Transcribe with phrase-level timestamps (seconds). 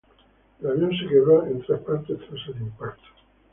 [0.61, 3.03] El avión se quebró en tres partes tras el impacto.